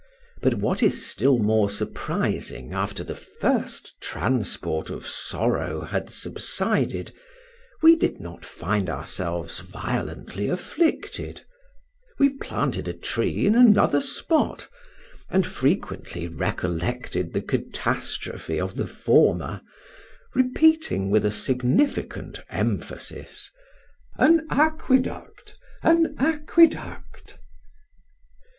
But 0.41 0.55
what 0.55 0.81
is 0.81 1.05
still 1.05 1.37
more 1.37 1.69
surprising 1.69 2.73
after 2.73 3.03
the 3.03 3.13
first 3.13 4.01
transport 4.01 4.89
of 4.89 5.05
sorrow 5.05 5.81
had 5.81 6.09
subsided, 6.09 7.11
we 7.83 7.95
did 7.95 8.19
not 8.19 8.43
find 8.43 8.89
ourselves 8.89 9.59
violently 9.59 10.49
afflicted; 10.49 11.43
we 12.17 12.29
planted 12.29 12.87
a 12.87 12.93
tree 12.93 13.45
in 13.45 13.53
another 13.53 14.01
spot, 14.01 14.67
and 15.29 15.45
frequently 15.45 16.27
recollected 16.27 17.31
the 17.33 17.41
catastrophe 17.43 18.59
of 18.59 18.77
the 18.77 18.87
former, 18.87 19.61
repeating 20.33 21.11
with 21.11 21.23
a 21.25 21.29
significant 21.29 22.41
emphasis, 22.49 23.51
an 24.17 24.47
aqueduct! 24.49 25.55
an 25.83 26.15
aqueduct! 26.17 27.37